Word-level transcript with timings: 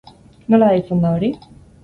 Nola 0.53 0.69
deitzen 0.71 1.05
da 1.05 1.13
hori? 1.19 1.31